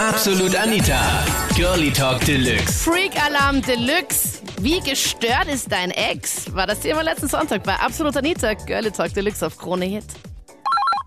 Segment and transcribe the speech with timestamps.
[0.00, 1.00] Absolut Anita.
[1.56, 2.84] Girlie Talk Deluxe.
[2.88, 4.42] Freak Alarm Deluxe.
[4.62, 6.54] Wie gestört ist dein Ex?
[6.54, 8.54] War das Thema letzten Sonntag bei Absolut Anita.
[8.54, 10.04] Girlie Talk Deluxe auf Krone Hit.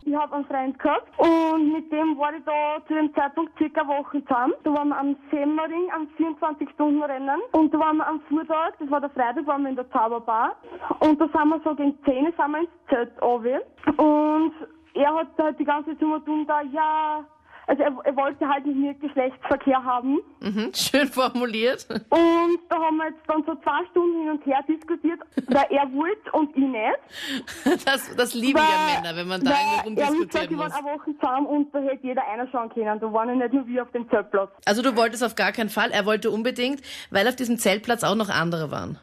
[0.04, 3.88] Ich habe einen Freund gehabt und mit dem war ich da zu dem Zeitpunkt circa
[3.88, 4.54] Wochen zusammen.
[4.66, 9.00] Da waren wir am Semmering am 24-Stunden-Rennen und da waren wir am Vortag, das war
[9.00, 10.58] der Freitag, waren wir in der Zauberbar
[11.00, 13.62] und da sind wir so gegen 10 Uhr sind wir ins Zelt runter.
[13.98, 14.52] und
[14.96, 17.24] er hat halt die ganze Zeit zu mir tun da, ja,
[17.72, 20.20] also er, er wollte halt mit mir Geschlechtsverkehr haben.
[20.42, 21.88] Mhm, schön formuliert.
[21.90, 25.90] Und da haben wir jetzt dann so zwei Stunden hin und her diskutiert, weil er
[25.94, 27.86] wollte und ich nicht.
[27.86, 29.52] Das, das liebe ich an Männer, wenn man da
[29.86, 30.76] irgendwie weil er hat gesagt, rumdiskutieren die waren muss.
[30.76, 33.00] eine Woche zusammen und da hätte jeder einer schauen können.
[33.00, 34.52] Da waren ja nicht nur wir auf dem Zeltplatz.
[34.66, 35.92] Also du wolltest auf gar keinen Fall.
[35.92, 38.98] Er wollte unbedingt, weil auf diesem Zeltplatz auch noch andere waren.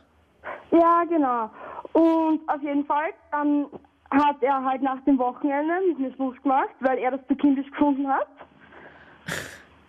[0.72, 1.50] Ja, genau.
[1.94, 3.64] Und auf jeden Fall, dann
[4.10, 7.70] hat er halt nach dem Wochenende mit mir Schluss gemacht, weil er das zu kindisch
[7.70, 8.28] gefunden hat.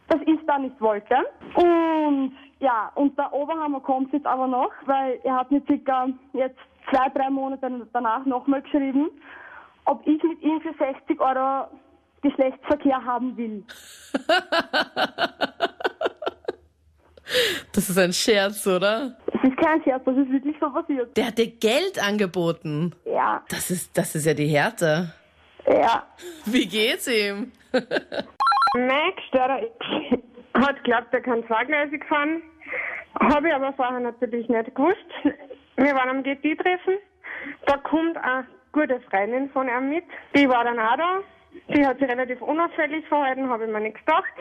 [0.09, 1.15] Das ich da nicht wollte.
[1.55, 6.59] Und ja, und der Oberhammer kommt jetzt aber noch, weil er hat mir circa jetzt
[6.89, 9.09] zwei, drei Monate danach nochmal geschrieben,
[9.85, 11.67] ob ich mit ihm für 60 Euro
[12.21, 13.63] Geschlechtsverkehr haben will.
[17.73, 19.15] Das ist ein Scherz, oder?
[19.27, 21.15] Das ist kein Scherz, das ist wirklich so passiert.
[21.15, 22.95] Der hat dir Geld angeboten.
[23.05, 25.13] Ja, Das ist, das ist ja die Härte.
[25.67, 26.03] ja.
[26.45, 27.51] Wie geht's ihm?
[28.73, 30.21] Gestörter Ex
[30.53, 32.43] hat geglaubt, er kann zweigleisig fahren.
[33.19, 34.97] Habe ich aber vorher natürlich nicht gewusst.
[35.75, 36.97] Wir waren am GT-Treffen.
[37.65, 40.03] Da kommt eine gute Freundin von ihm mit.
[40.35, 41.19] Die war dann auch da.
[41.69, 44.33] Die hat sich relativ unauffällig verhalten, habe ich mir nichts gedacht.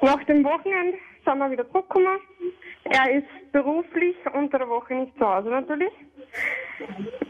[0.00, 2.20] Nach dem Wochenende sind wir wieder zurückgekommen.
[2.84, 5.92] Er ist beruflich unter der Woche nicht zu Hause natürlich.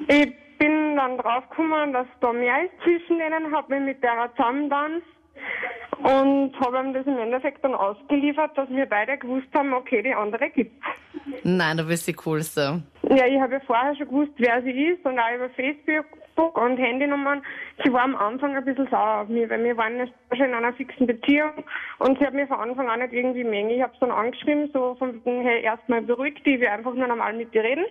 [0.09, 4.69] Ich bin dann draufgekommen, dass da mehr ist zwischen denen, habe mich mit der zusammen
[4.69, 5.03] dann
[6.03, 10.15] und habe ihm das im Endeffekt dann ausgeliefert, dass wir beide gewusst haben, okay, die
[10.15, 10.75] andere gibt's.
[11.43, 12.83] Nein, du bist die Coolste.
[13.03, 16.07] Ja, ich habe ja vorher schon gewusst, wer sie ist und auch über Facebook
[16.57, 17.43] und Handynummern.
[17.85, 20.73] Sie war am Anfang ein bisschen sauer auf mich, weil wir waren schon in einer
[20.73, 21.65] fixen Beziehung
[21.99, 23.71] und sie hat mir von Anfang an nicht irgendwie mengen.
[23.71, 27.07] Ich habe es dann angeschrieben, so von wegen, hey, erstmal beruhigt die, wir einfach nur
[27.07, 27.85] normal mit dir reden.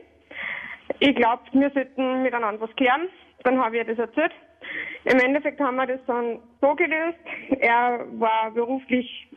[0.99, 3.09] Ich glaube, wir sollten miteinander was klären.
[3.43, 4.33] Dann habe ich ihr das erzählt.
[5.05, 7.19] Im Endeffekt haben wir das dann so gelöst.
[7.59, 9.27] Er war beruflich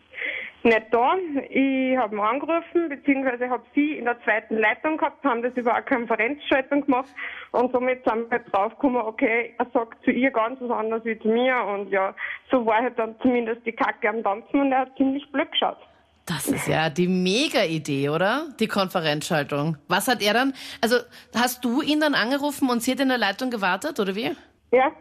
[0.65, 1.17] nicht da.
[1.51, 5.75] Ich habe ihn angerufen, beziehungsweise habe sie in der zweiten Leitung gehabt, haben das über
[5.75, 7.09] eine Konferenzschaltung gemacht
[7.53, 11.19] und somit sind wir halt draufgekommen, okay, er sagt zu ihr ganz was anderes wie
[11.19, 12.15] zu mir und ja,
[12.51, 15.79] so war halt dann zumindest die Kacke am Dampfen und er hat ziemlich blöd geschaut.
[16.27, 18.47] Das ist ja die Mega-Idee, oder?
[18.61, 19.77] Die Konferenzschaltung.
[19.89, 20.55] Was hat er dann?
[20.81, 20.99] Also,
[21.35, 24.31] hast du ihn dann angerufen und sie hat in der Leitung gewartet, oder wie?
[24.71, 24.93] Ja,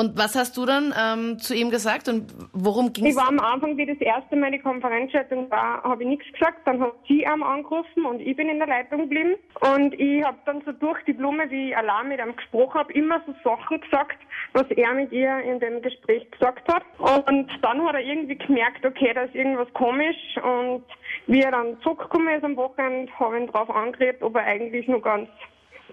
[0.00, 3.16] Und was hast du dann ähm, zu ihm gesagt und worum ging Ich es?
[3.16, 6.66] war am Anfang, wie das erste Mal die Konferenzschaltung war, habe ich nichts gesagt.
[6.66, 9.34] Dann hat sie ihm angerufen und ich bin in der Leitung geblieben.
[9.60, 12.92] Und ich habe dann so durch die Blume, wie ich allein mit ihm gesprochen habe,
[12.94, 14.16] immer so Sachen gesagt,
[14.54, 16.82] was er mit ihr in dem Gespräch gesagt hat.
[16.96, 20.16] Und dann hat er irgendwie gemerkt, okay, da ist irgendwas komisch.
[20.42, 20.82] Und
[21.26, 24.88] wie er dann zurückgekommen ist am Wochenende, habe ich ihn darauf angeredet, ob er eigentlich
[24.88, 25.28] nur ganz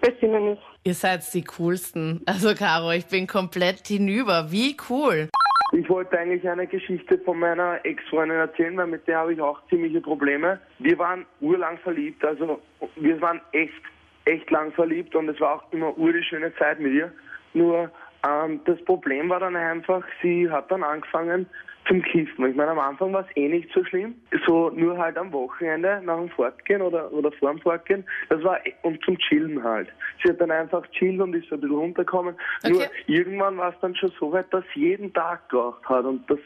[0.00, 0.62] besinnen ist.
[0.84, 2.22] Ihr seid die coolsten.
[2.26, 4.50] Also, Caro, ich bin komplett hinüber.
[4.50, 5.28] Wie cool.
[5.72, 9.60] Ich wollte eigentlich eine Geschichte von meiner Ex-Freundin erzählen, weil mit der habe ich auch
[9.68, 10.58] ziemliche Probleme.
[10.78, 12.60] Wir waren urlang verliebt, also
[12.96, 13.82] wir waren echt,
[14.24, 17.12] echt lang verliebt und es war auch immer ur die schöne Zeit mit ihr.
[17.52, 17.90] Nur
[18.26, 21.46] ähm, das Problem war dann einfach, sie hat dann angefangen
[21.88, 22.46] zum Kiffen.
[22.48, 24.14] Ich meine, am Anfang war es eh nicht so schlimm.
[24.46, 28.04] So nur halt am Wochenende nach dem Fortgehen oder, oder vor dem Fortgehen.
[28.28, 29.88] Das war und zum Chillen halt.
[30.22, 32.36] Sie hat dann einfach chillt und ist so ein bisschen runtergekommen.
[32.68, 32.90] Nur Okay.
[33.06, 36.38] irgendwann war es dann schon so weit, dass sie jeden Tag geraucht hat und das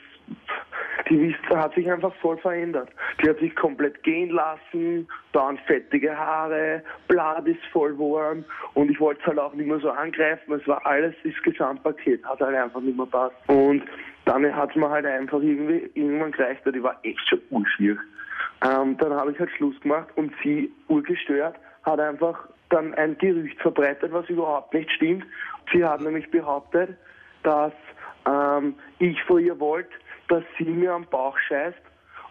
[1.09, 2.91] die Vista hat sich einfach voll verändert.
[3.23, 8.45] Die hat sich komplett gehen lassen, dann fettige Haare, Blatt ist voll warm
[8.75, 10.53] und ich wollte es halt auch nicht mehr so angreifen.
[10.55, 13.37] Es war alles das Gesamtpaket, hat halt einfach nicht mehr passt.
[13.49, 13.83] Und
[14.25, 17.97] dann hat es mir halt einfach irgendwie irgendwann gereicht, weil die war echt schon urschier.
[18.65, 23.61] Ähm, dann habe ich halt Schluss gemacht und sie, urgestört, hat einfach dann ein Gerücht
[23.61, 25.25] verbreitet, was überhaupt nicht stimmt.
[25.73, 26.97] Sie hat nämlich behauptet,
[27.43, 27.73] dass
[28.27, 29.91] ähm, ich von ihr wollte,
[30.33, 31.77] dass sie mir am Bauch scheißt.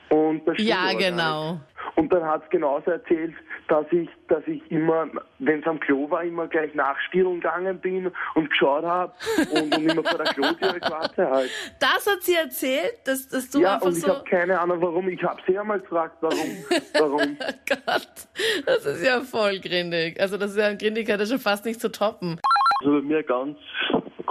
[0.10, 1.60] Und das Ja, genau.
[1.96, 3.34] Und dann hat es genauso erzählt,
[3.70, 5.08] dass ich, dass ich immer,
[5.40, 9.14] wenn es am Klo war, immer gleich nachspielen gegangen bin und geschaut habe
[9.54, 11.52] und, und immer vor der Klotüre gewartet halt.
[11.80, 14.10] Das hat sie erzählt, dass, dass du Ja, einfach und ich so.
[14.10, 15.08] habe keine Ahnung warum.
[15.08, 16.58] Ich habe sie einmal gefragt, warum.
[16.94, 17.38] warum.
[17.70, 18.28] Gott,
[18.66, 20.20] das ist ja voll grindig.
[20.20, 22.40] Also, das ist ja ein Grindigkeit, das ist schon fast nicht zu toppen.
[22.82, 23.58] Also bei mir ganz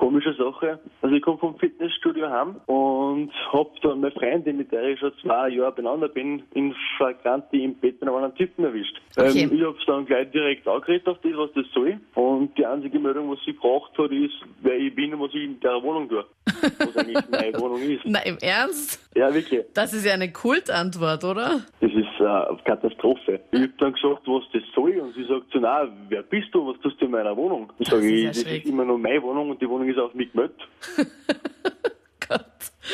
[0.00, 0.80] komische Sache.
[1.02, 5.12] Also ich komme vom Fitnessstudio heim und hab dann meine Freundin, mit der ich schon
[5.20, 8.98] zwei Jahre beieinander bin, in Flagranti im Bett mit einem Typen erwischt.
[9.18, 9.42] Okay.
[9.42, 12.00] Ähm, ich hab's dann gleich direkt angeredet auf das, was das soll.
[12.14, 15.44] Und die einzige Meldung, was sie gebracht hat, ist, wer ich bin und was ich
[15.44, 16.24] in der Wohnung tue.
[16.78, 18.00] Was eigentlich meine Wohnung ist.
[18.06, 19.09] Na, im Ernst?
[19.16, 19.64] Ja, wirklich.
[19.74, 21.62] Das ist ja eine Kultantwort, oder?
[21.80, 23.40] Das ist äh, eine Katastrophe.
[23.50, 26.66] Ich hab dann gesagt, was das soll und sie sagt so, na, wer bist du,
[26.68, 27.72] was tust du in meiner Wohnung?
[27.80, 28.64] Ich sage, ich, ja das schräg.
[28.64, 30.60] ist immer noch meine Wohnung und die Wohnung ist auf mich gemeldet.
[32.28, 32.44] Gott.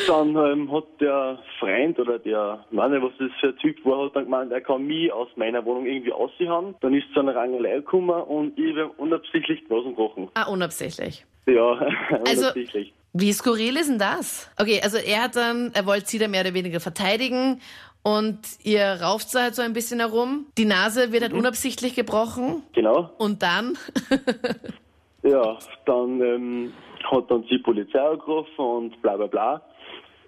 [0.07, 4.15] Dann ähm, hat der Freund oder der, nicht, was das für ein Typ war, hat
[4.15, 6.75] dann gemeint, er kann mich aus meiner Wohnung irgendwie aushauen.
[6.81, 10.29] Dann ist zu einer Rangelei gekommen und ich habe unabsichtlich die Nasen gebrochen.
[10.33, 11.25] Ah, unabsichtlich.
[11.45, 11.73] Ja,
[12.25, 12.93] Also- unabsichtlich.
[13.13, 14.49] Wie skurril ist denn das?
[14.59, 17.61] Okay, also er hat dann, er wollte sie da mehr oder weniger verteidigen
[18.03, 20.45] und ihr rauft sie halt so ein bisschen herum.
[20.57, 23.09] Die Nase wird halt unabsichtlich gebrochen Genau.
[23.17, 23.77] und dann,
[25.23, 26.73] Ja, dann ähm,
[27.11, 29.61] hat dann die Polizei angerufen und bla bla bla.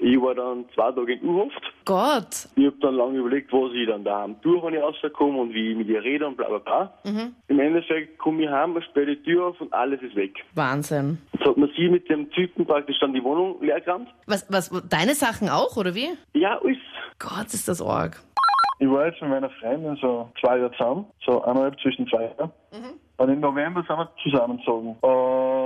[0.01, 1.61] Ich war dann zwei Tage in U-Haft.
[1.85, 5.53] Gott, Ich habe dann lange überlegt, was ich dann daheim tue, wenn ich rauskomme und
[5.53, 6.93] wie ich mit ihr rede und bla bla bla.
[7.47, 10.33] Im Endeffekt komme ich heim, sperre die Tür auf und alles ist weg.
[10.55, 11.17] Wahnsinn.
[11.33, 14.07] Jetzt hat man sie mit dem Typen praktisch dann die Wohnung leer gerammt.
[14.25, 16.09] Was, was, deine Sachen auch, oder wie?
[16.33, 16.77] Ja, alles.
[17.19, 18.21] Gott, ist das arg.
[18.81, 22.51] Ich war jetzt mit meiner Freundin so zwei Jahre zusammen, so eineinhalb zwischen zwei Jahren.
[23.17, 24.95] Und im November sind wir zusammengezogen.
[25.01, 25.58] Und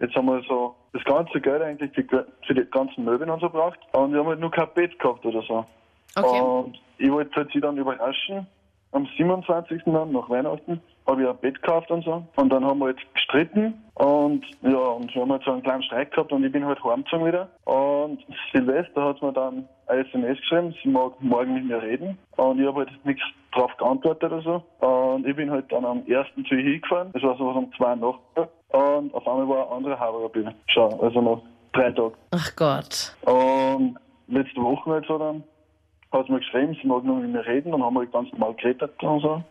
[0.00, 3.78] jetzt haben wir so das ganze Geld eigentlich für, die ganzen Möbel und so gebraucht.
[3.92, 5.64] Und wir haben halt nur kein Bett gehabt oder so.
[6.16, 6.40] Okay.
[6.40, 8.46] Und ich wollte halt sie dann überraschen.
[8.92, 9.82] Am 27.
[9.86, 12.24] dann, nach Weihnachten, habe ich ein Bett gekauft und so.
[12.36, 13.74] Und dann haben wir jetzt gestritten.
[13.94, 16.82] Und ja, und wir haben halt so einen kleinen Streit gehabt und ich bin halt
[16.82, 17.48] heimgezogen wieder.
[17.64, 22.18] Und Silvester hat mir dann eine SMS geschrieben, sie mag morgen mit mir reden.
[22.36, 23.22] Und ich habe halt nichts
[23.52, 24.86] drauf geantwortet oder so.
[24.86, 26.48] Und ich bin halt dann am 1.
[26.48, 27.10] zu ihr hingefahren.
[27.12, 28.20] Das war so was um zwei Nacht.
[28.74, 31.38] Und auf einmal war ein anderer Haberer Schau, also nach
[31.72, 32.14] drei Tagen.
[32.32, 33.14] Ach Gott.
[33.22, 35.44] Und letzte Woche halt so dann
[36.10, 38.54] hat sie mir geschrieben, sie mag nur mit mir reden und haben halt ganz normal
[38.54, 39.42] geredet und so.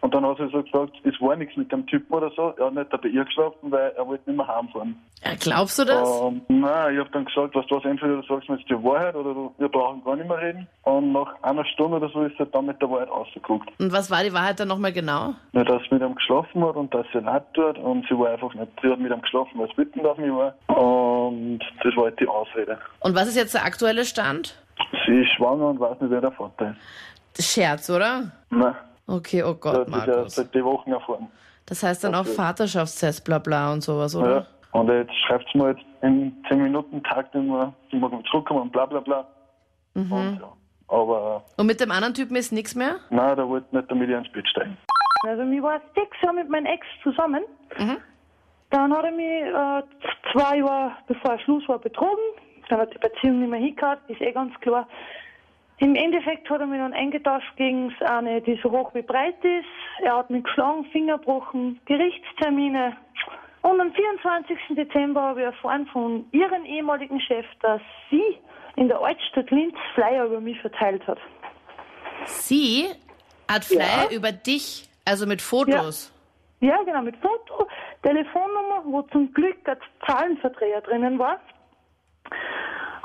[0.00, 2.54] Und dann hat sie so gesagt, es war nichts mit dem Typen oder so.
[2.56, 4.96] Er hat nicht bei ihr geschlafen, weil er wollte nicht mehr heimfahren.
[5.22, 6.08] Ja, glaubst du das?
[6.08, 8.82] Und nein, ich habe dann gesagt, was du was, entweder du sagst mir jetzt die
[8.82, 10.66] Wahrheit oder du, wir brauchen gar nicht mehr reden.
[10.84, 13.68] Und nach einer Stunde oder so ist er dann mit der Wahrheit rausgeguckt.
[13.78, 15.34] Und was war die Wahrheit dann nochmal genau?
[15.52, 18.30] Ja, dass sie mit ihm geschlafen hat und dass sie leid tut und sie war
[18.30, 20.54] einfach nicht, sie hat mit ihm geschlafen, weil es wütend auf mich war.
[20.78, 22.78] Und das war halt die Ausrede.
[23.00, 24.56] Und was ist jetzt der aktuelle Stand?
[25.06, 26.74] Sie ist schwanger und weiß nicht, wer der Vater
[27.36, 27.52] ist.
[27.52, 28.32] Scherz, oder?
[28.48, 28.74] Nein.
[29.10, 30.34] Okay, oh Das Gott, ist ja Markus.
[30.34, 31.28] seit die Wochen erfahren.
[31.66, 34.30] Das heißt dann auch Vaterschaftstest, bla bla und sowas, oder?
[34.36, 34.46] Ja.
[34.72, 38.62] Und jetzt schreibt sie mir jetzt in 10 Minuten Tag immer, sie mag mal zurückkommen
[38.62, 39.26] und bla bla bla.
[39.94, 40.12] Mhm.
[40.12, 40.52] Und, ja.
[40.88, 42.96] Aber Und mit dem anderen Typen ist nichts mehr?
[43.10, 44.76] nein, der wollte nicht damit ich ins Bett steigen.
[45.26, 47.42] Also ich war sechs Jahre mit meinem Ex zusammen.
[48.70, 49.82] Dann hat er mich äh,
[50.32, 52.22] zwei Jahre bevor Schluss war betrogen.
[52.68, 54.86] Dann hat die Beziehung nicht mehr hingehört, ist eh ganz klar.
[55.80, 59.66] Im Endeffekt hat er mich dann eingetauscht gegen eine, die so hoch wie breit ist.
[60.02, 62.96] Er hat mich geschlagen, Finger gebrochen, Gerichtstermine.
[63.62, 64.58] Und am 24.
[64.76, 67.80] Dezember habe ich erfahren von ihrem ehemaligen Chef, dass
[68.10, 68.38] sie
[68.76, 71.18] in der Altstadt Linz Flyer über mich verteilt hat.
[72.26, 72.86] Sie
[73.48, 76.12] hat Flyer über dich, also mit Fotos.
[76.60, 77.66] Ja, genau, mit Foto,
[78.02, 81.40] Telefonnummer, wo zum Glück ein Zahlenverdreher drinnen war,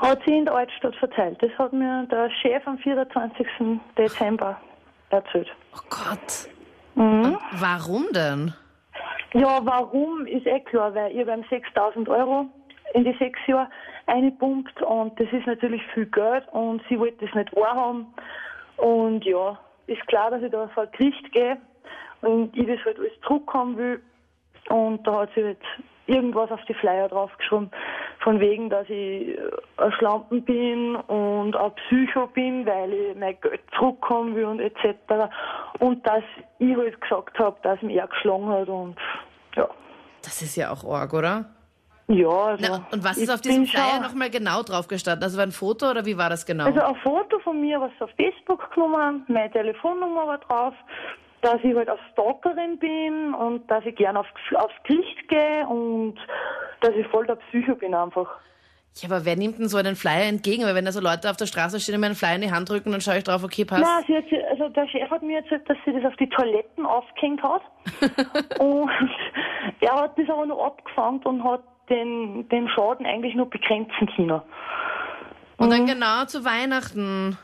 [0.06, 1.42] hat sie in der Altstadt verteilt.
[1.42, 3.46] Das hat mir der Chef am 24.
[3.98, 4.60] Dezember
[5.10, 5.48] erzählt.
[5.74, 6.48] Oh Gott.
[6.94, 7.36] Mhm.
[7.52, 8.54] Warum denn?
[9.34, 12.46] Ja, warum, ist eh klar, weil ihr beim 6000 Euro
[12.94, 13.68] in die sechs Jahre
[14.06, 18.06] eingepumpt und das ist natürlich viel Geld und sie wollte das nicht wahrhaben.
[18.76, 19.58] Und ja,
[19.88, 21.58] ist klar, dass ich da vor Gericht gehe
[22.22, 24.02] und ich das halt alles zurückhaben will.
[24.68, 25.58] Und da hat sie halt
[26.06, 27.70] irgendwas auf die Flyer draufgeschrieben,
[28.26, 29.38] von wegen, dass ich äh,
[29.76, 35.32] ein Schlampen bin und ein Psycho bin, weil ich mein Geld zurückhaben will und etc.
[35.78, 36.24] Und dass
[36.58, 38.96] ich halt gesagt habe, dass mich er geschlagen hat und
[39.54, 39.68] ja.
[40.24, 41.44] Das ist ja auch arg, oder?
[42.08, 42.66] Ja, also.
[42.68, 45.22] Na, und was ist auf diesem Flyer nochmal genau drauf gestanden?
[45.22, 46.64] Also war ein Foto oder wie war das genau?
[46.64, 50.74] Also ein Foto von mir, was sie auf Facebook genommen haben, meine Telefonnummer war drauf,
[51.46, 54.26] dass ich halt eine Stalkerin bin und dass ich gern auf,
[54.56, 56.16] aufs Gericht gehe und
[56.80, 58.28] dass ich voll der Psycho bin einfach.
[58.96, 60.64] ja, aber wer nimmt denn so einen Flyer entgegen?
[60.64, 62.50] Weil wenn da so Leute auf der Straße stehen und mir einen Flyer in die
[62.50, 63.82] Hand drücken, dann schaue ich drauf, okay, passt.
[63.84, 66.84] Nein, sie hat, also der Chef hat mir erzählt, dass sie das auf die Toiletten
[66.84, 67.62] aufgehängt hat.
[68.58, 68.90] und
[69.80, 74.40] er hat das aber nur abgefangen und hat den, den Schaden eigentlich nur begrenzen können.
[75.58, 75.70] Und Mhm.
[75.70, 77.38] dann genau zu Weihnachten.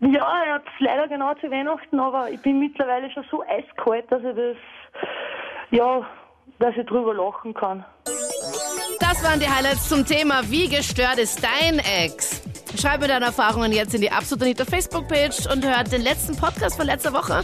[0.00, 4.10] Ja, er hat es leider genau zu Weihnachten, aber ich bin mittlerweile schon so eiskalt,
[4.10, 4.56] dass ich das,
[5.70, 6.06] ja,
[6.60, 7.84] dass ich drüber lachen kann.
[9.00, 12.42] Da Das waren die Highlights zum Thema Wie gestört ist dein Ex?
[12.80, 16.76] Schreib mir deine Erfahrungen jetzt in die Absolut Anita Facebook-Page und hör den letzten Podcast
[16.76, 17.42] von letzter Woche,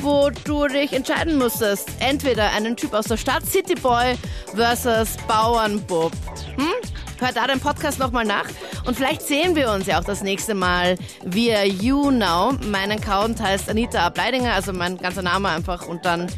[0.00, 1.90] wo du dich entscheiden musstest.
[2.00, 4.16] Entweder einen Typ aus der Stadt, City Boy
[4.54, 6.12] versus Bauernbub.
[6.56, 6.72] Hm?
[7.18, 8.46] Hör da den Podcast nochmal nach
[8.84, 12.54] und vielleicht sehen wir uns ja auch das nächste Mal via YouNow.
[12.70, 16.28] Mein Account heißt Anita Ableidinger, also mein ganzer Name einfach und dann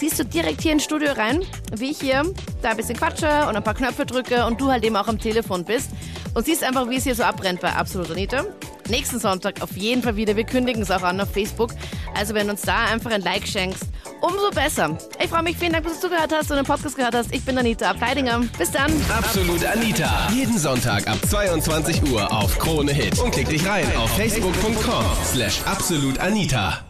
[0.00, 1.42] siehst du direkt hier ins Studio rein,
[1.76, 2.22] wie ich hier
[2.62, 5.18] da ein bisschen quatsche und ein paar Knöpfe drücke und du halt eben auch am
[5.18, 5.90] Telefon bist
[6.34, 8.44] und siehst einfach, wie es hier so abbrennt bei Absolut Anita.
[8.88, 10.36] Nächsten Sonntag auf jeden Fall wieder.
[10.36, 11.70] Wir kündigen es auch an auf Facebook.
[12.14, 13.84] Also wenn uns da einfach ein Like schenkst,
[14.20, 14.96] umso besser.
[15.22, 17.32] Ich freue mich, vielen Dank, dass du zugehört hast und den Podcast gehört hast.
[17.34, 18.40] Ich bin Anita Ableidinger.
[18.58, 18.92] Bis dann.
[19.16, 20.28] Absolut Anita.
[20.32, 23.18] Jeden Sonntag ab 22 Uhr auf Krone Hit.
[23.18, 26.89] Und klick dich rein auf facebook.com slash absolutanita.